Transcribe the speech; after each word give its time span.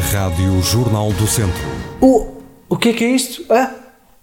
Rádio 0.00 0.62
Jornal 0.62 1.12
do 1.12 1.26
Centro. 1.26 1.60
O, 2.00 2.26
o 2.68 2.76
que 2.76 2.90
é 2.90 2.92
que 2.92 3.04
é 3.04 3.10
isto? 3.10 3.44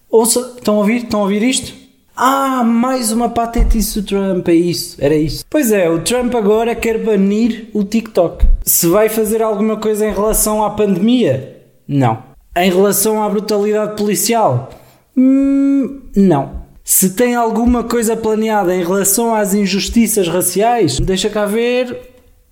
Ouça, 0.10 0.54
estão 0.58 0.76
a 0.76 0.78
ouvir? 0.80 1.04
Estão 1.04 1.20
a 1.20 1.24
ouvir 1.24 1.44
isto? 1.44 1.74
Ah, 2.16 2.64
mais 2.64 3.12
uma 3.12 3.30
patetice 3.30 4.00
do 4.00 4.08
Trump, 4.08 4.48
é 4.48 4.54
isso, 4.54 4.96
era 5.00 5.16
isso. 5.16 5.44
Pois 5.50 5.74
é, 5.74 5.90
o 5.90 6.00
Trump 6.00 6.34
agora 6.34 6.74
quer 6.74 7.04
banir 7.04 7.68
o 7.74 7.84
TikTok. 7.84 8.48
Se 8.64 8.88
vai 8.88 9.10
fazer 9.10 9.42
alguma 9.42 9.76
coisa 9.76 10.08
em 10.08 10.14
relação 10.14 10.64
à 10.64 10.70
pandemia? 10.70 11.62
Não. 11.86 12.24
Em 12.56 12.72
relação 12.72 13.22
à 13.22 13.28
brutalidade 13.28 13.98
policial? 13.98 14.70
Hum, 15.18 16.04
não. 16.16 16.64
Se 16.86 17.10
tem 17.10 17.36
alguma 17.36 17.84
coisa 17.84 18.16
planeada 18.16 18.74
em 18.74 18.84
relação 18.84 19.36
às 19.36 19.54
injustiças 19.54 20.30
raciais, 20.30 21.00
deixa 21.00 21.30
cá 21.30 21.46
ver. 21.46 22.00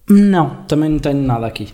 Não, 0.10 0.58
também 0.68 0.90
não 0.90 1.00
tenho 1.00 1.22
nada 1.22 1.48
aqui. 1.48 1.70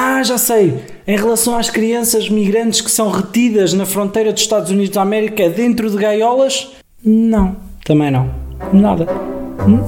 Ah, 0.00 0.22
já 0.22 0.38
sei! 0.38 0.80
Em 1.08 1.16
relação 1.16 1.58
às 1.58 1.70
crianças 1.70 2.28
migrantes 2.28 2.80
que 2.80 2.88
são 2.88 3.10
retidas 3.10 3.72
na 3.72 3.84
fronteira 3.84 4.32
dos 4.32 4.42
Estados 4.42 4.70
Unidos 4.70 4.90
da 4.90 5.02
América 5.02 5.50
dentro 5.50 5.90
de 5.90 5.96
gaiolas? 5.96 6.68
Não, 7.04 7.56
também 7.84 8.08
não. 8.08 8.30
Nada. 8.72 9.08
Hum? 9.66 9.82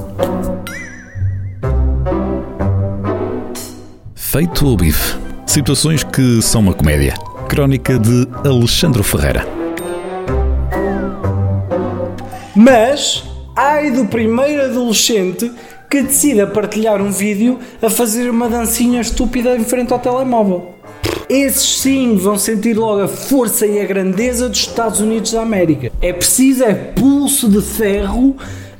Feito 4.13 4.67
o 4.67 4.75
bife. 4.75 5.17
Situações 5.45 6.03
que 6.03 6.41
são 6.41 6.59
uma 6.59 6.73
comédia. 6.73 7.13
Crónica 7.47 7.97
de 7.97 8.27
Alexandre 8.45 9.03
Ferreira. 9.03 9.47
Mas, 12.53 13.23
ai 13.55 13.91
do 13.91 14.05
primeiro 14.07 14.61
adolescente 14.63 15.49
que 15.91 16.01
decida 16.01 16.47
partilhar 16.47 17.01
um 17.01 17.11
vídeo 17.11 17.59
a 17.81 17.89
fazer 17.89 18.29
uma 18.29 18.47
dancinha 18.47 19.01
estúpida 19.01 19.57
em 19.57 19.65
frente 19.65 19.91
ao 19.91 19.99
telemóvel. 19.99 20.73
Esses 21.27 21.81
sim 21.81 22.15
vão 22.15 22.37
sentir 22.37 22.77
logo 22.77 23.01
a 23.01 23.09
força 23.09 23.67
e 23.67 23.77
a 23.77 23.83
grandeza 23.83 24.47
dos 24.47 24.59
Estados 24.59 25.01
Unidos 25.01 25.33
da 25.33 25.41
América. 25.41 25.91
É 26.01 26.13
preciso 26.13 26.63
é 26.63 26.73
pulso 26.73 27.49
de 27.49 27.61
ferro 27.61 28.37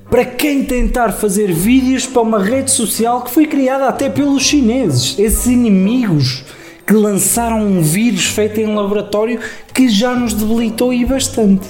para 0.09 0.23
quem 0.23 0.64
tentar 0.64 1.12
fazer 1.12 1.52
vídeos 1.52 2.06
para 2.06 2.22
uma 2.22 2.42
rede 2.42 2.72
social 2.72 3.23
que 3.23 3.32
foi 3.32 3.45
criada 3.45 3.89
até 3.89 4.09
pelos 4.09 4.44
chineses, 4.44 5.20
esses 5.20 5.48
inimigos 5.48 6.45
que 6.88 6.94
lançaram 6.94 7.62
um 7.62 7.82
vírus 7.82 8.26
feito 8.28 8.62
em 8.62 8.73
laboratório 8.73 9.38
que 9.73 9.89
já 9.89 10.16
nos 10.16 10.34
debilitou 10.34 10.94
e 10.94 11.04
bastante. 11.04 11.67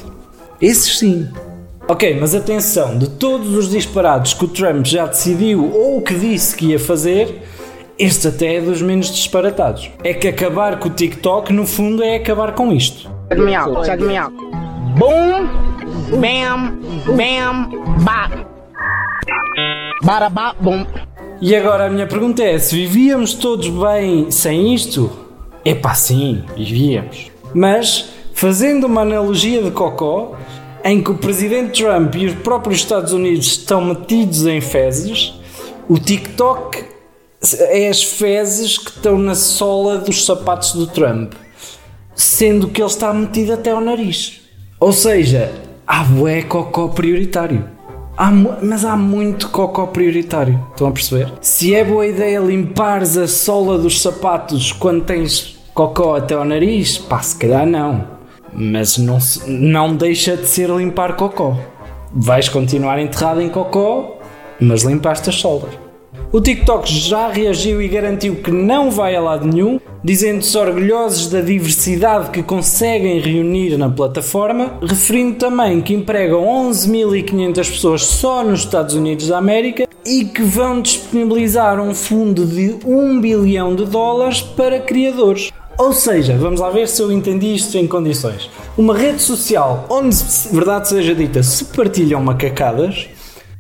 Esses 0.62 1.00
sim. 1.00 1.28
Ok, 1.92 2.18
mas 2.18 2.34
atenção, 2.34 2.98
de 2.98 3.10
todos 3.10 3.54
os 3.54 3.70
disparados 3.70 4.34
que 4.34 4.46
o 4.46 4.48
Trump 4.48 4.86
já 4.86 5.08
decidiu 5.08 5.70
ou 5.76 6.02
que 6.02 6.16
disse 6.16 6.56
que 6.56 6.68
ia 6.68 6.80
fazer, 6.80 7.44
este 8.00 8.30
até 8.30 8.56
é 8.56 8.62
dos 8.62 8.82
menos 8.82 9.14
disparatados. 9.14 9.92
É 10.02 10.14
que 10.14 10.30
acabar 10.30 10.80
com 10.80 10.88
o 10.88 10.92
TikTok, 10.94 11.52
no 11.52 11.68
fundo, 11.68 12.02
é 12.02 12.16
acabar 12.16 12.54
com 12.54 12.72
isto. 12.72 13.12
Check 13.28 13.40
me 13.40 13.54
out, 13.54 13.86
check 13.86 14.00
me 14.00 14.16
out. 14.16 14.34
Boom, 14.98 15.50
bam, 16.18 16.80
bam, 17.14 17.70
bop. 18.06 18.46
Bada 20.02 20.30
bop, 20.30 20.56
boom. 20.62 20.86
E 21.42 21.54
agora 21.54 21.88
a 21.88 21.90
minha 21.90 22.08
pergunta 22.08 22.42
é: 22.42 22.58
se 22.58 22.74
vivíamos 22.74 23.34
todos 23.34 23.68
bem 23.68 24.32
sem 24.32 24.74
isto? 24.74 25.12
Epá, 25.66 25.94
sim, 25.94 26.46
vivíamos. 26.56 27.30
Mas, 27.54 28.14
fazendo 28.34 28.88
uma 28.88 29.02
analogia 29.02 29.62
de 29.62 29.72
cocó, 29.72 30.38
em 30.84 31.02
que 31.02 31.12
o 31.12 31.16
presidente 31.16 31.84
Trump 31.84 32.16
e 32.16 32.26
os 32.26 32.36
próprios 32.36 32.80
Estados 32.80 33.14
Unidos 33.14 33.48
estão 33.48 33.84
metidos 33.84 34.46
em 34.46 34.62
fezes, 34.62 35.34
o 35.88 35.98
TikTok 35.98 36.84
é 37.54 37.90
as 37.90 38.04
fezes 38.04 38.78
que 38.78 38.92
estão 38.92 39.18
na 39.18 39.36
sola 39.36 39.98
dos 39.98 40.26
sapatos 40.26 40.74
do 40.74 40.88
Trump, 40.88 41.34
sendo 42.16 42.68
que 42.68 42.82
ele 42.82 42.90
está 42.90 43.14
metido 43.14 43.54
até 43.54 43.72
ao 43.72 43.82
nariz. 43.82 44.42
Ou 44.80 44.92
seja, 44.92 45.52
há 45.86 46.04
bué 46.04 46.44
cocó 46.44 46.88
prioritário. 46.88 47.68
Há, 48.18 48.32
mas 48.32 48.86
há 48.86 48.96
muito 48.96 49.50
cocó 49.50 49.88
prioritário. 49.88 50.64
Estão 50.72 50.88
a 50.88 50.92
perceber? 50.92 51.32
Se 51.42 51.74
é 51.74 51.84
boa 51.84 52.06
ideia 52.06 52.40
limpares 52.40 53.18
a 53.18 53.28
sola 53.28 53.78
dos 53.78 54.02
sapatos 54.02 54.72
quando 54.72 55.06
tens 55.06 55.58
cocó 55.74 56.16
até 56.16 56.36
ao 56.36 56.46
nariz, 56.46 56.98
pá, 56.98 57.22
se 57.22 57.36
calhar 57.36 57.66
não 57.66 58.21
mas 58.54 58.98
não, 58.98 59.18
não 59.48 59.96
deixa 59.96 60.36
de 60.36 60.48
ser 60.48 60.70
limpar 60.70 61.16
cocó. 61.16 61.58
Vais 62.14 62.50
continuar 62.50 63.00
enterrado 63.00 63.42
em 63.42 63.50
cocó, 63.50 64.20
mas 64.60 64.84
limpaste 64.84 65.30
as 65.30 65.36
solas. 65.36 65.82
O 66.34 66.40
TikTok 66.40 66.90
já 66.90 67.28
reagiu 67.28 67.82
e 67.82 67.90
garantiu 67.90 68.36
que 68.36 68.52
não 68.52 68.90
vai 68.90 69.16
a 69.16 69.22
lado 69.22 69.46
nenhum, 69.46 69.80
dizendo-se 70.02 70.58
orgulhosos 70.58 71.28
da 71.28 71.42
diversidade 71.42 72.30
que 72.30 72.42
conseguem 72.42 73.20
reunir 73.20 73.78
na 73.78 73.90
plataforma, 73.90 74.78
referindo 74.82 75.36
também 75.36 75.82
que 75.82 75.94
empregam 75.94 76.44
11.500 76.70 77.56
pessoas 77.56 78.06
só 78.06 78.46
nos 78.46 78.62
Estados 78.62 78.96
Unidos 78.96 79.28
da 79.28 79.38
América 79.38 79.88
e 80.06 80.24
que 80.24 80.42
vão 80.42 80.82
disponibilizar 80.82 81.80
um 81.82 81.94
fundo 81.94 82.46
de 82.46 82.78
1 82.86 83.20
bilhão 83.20 83.76
de 83.76 83.86
dólares 83.86 84.42
para 84.42 84.80
criadores. 84.80 85.51
Ou 85.78 85.94
seja, 85.94 86.38
vamos 86.38 86.60
lá 86.60 86.70
ver 86.70 86.88
se 86.88 87.02
eu 87.02 87.12
entendi 87.12 87.56
isto 87.56 87.78
em 87.78 87.88
condições. 87.88 88.50
Uma 88.78 88.96
rede 88.96 89.22
social 89.22 89.86
onde, 89.90 90.16
verdade 90.52 90.90
seja 90.90 91.16
dita, 91.16 91.42
se 91.42 91.66
partilham 91.66 92.22
macacadas, 92.22 93.10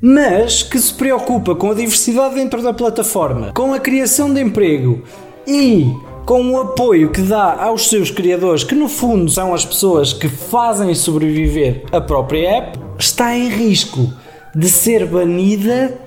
mas 0.01 0.63
que 0.63 0.79
se 0.79 0.93
preocupa 0.93 1.55
com 1.55 1.71
a 1.71 1.75
diversidade 1.75 2.35
dentro 2.35 2.61
da 2.61 2.73
plataforma, 2.73 3.51
com 3.53 3.73
a 3.73 3.79
criação 3.79 4.33
de 4.33 4.41
emprego 4.41 5.03
e 5.47 5.85
com 6.25 6.51
o 6.51 6.59
apoio 6.59 7.09
que 7.09 7.21
dá 7.21 7.63
aos 7.63 7.89
seus 7.89 8.11
criadores, 8.11 8.63
que 8.63 8.75
no 8.75 8.87
fundo 8.87 9.29
são 9.29 9.53
as 9.53 9.65
pessoas 9.65 10.13
que 10.13 10.27
fazem 10.27 10.93
sobreviver 10.93 11.83
a 11.91 11.99
própria 11.99 12.57
app, 12.57 12.79
está 12.97 13.35
em 13.35 13.49
risco 13.49 14.11
de 14.55 14.69
ser 14.69 15.05
banida 15.05 15.97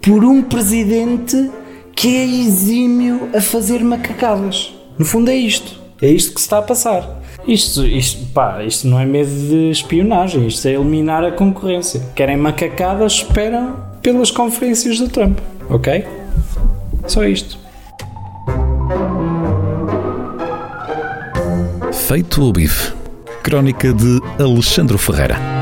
por 0.00 0.24
um 0.24 0.42
presidente 0.42 1.50
que 1.94 2.16
é 2.16 2.24
exímio 2.24 3.28
a 3.34 3.40
fazer 3.40 3.82
macacadas. 3.82 4.75
No 4.98 5.04
fundo 5.04 5.30
é 5.30 5.36
isto. 5.36 5.80
É 6.00 6.08
isto 6.08 6.34
que 6.34 6.40
se 6.40 6.46
está 6.46 6.58
a 6.58 6.62
passar. 6.62 7.22
Isto, 7.46 7.86
isto, 7.86 8.26
pá, 8.32 8.62
isto 8.64 8.86
não 8.88 8.98
é 8.98 9.06
medo 9.06 9.30
de 9.30 9.70
espionagem, 9.70 10.46
isto 10.46 10.66
é 10.66 10.72
eliminar 10.72 11.24
a 11.24 11.30
concorrência. 11.30 12.02
Querem 12.14 12.36
macacadas, 12.36 13.12
esperam 13.12 13.76
pelas 14.02 14.30
conferências 14.30 14.98
do 14.98 15.08
Trump, 15.08 15.38
ok? 15.70 16.04
Só 17.06 17.24
isto. 17.24 17.58
Feito 21.92 22.42
o 22.42 22.52
bife. 22.52 22.92
Crónica 23.42 23.92
de 23.92 24.20
Alexandre 24.40 24.98
Ferreira. 24.98 25.55